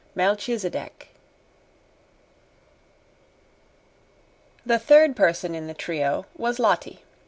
9 0.15 0.35
Melchisedec 0.35 1.09
The 4.65 4.79
third 4.79 5.15
person 5.15 5.53
in 5.53 5.67
the 5.67 5.75
trio 5.75 6.25
was 6.35 6.57
Lottie. 6.57 7.03